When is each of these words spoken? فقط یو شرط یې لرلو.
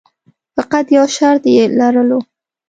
فقط 0.57 0.85
یو 0.97 1.05
شرط 1.15 1.43
یې 1.55 1.63
لرلو. 1.79 2.19